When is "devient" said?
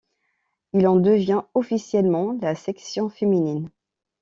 0.95-1.41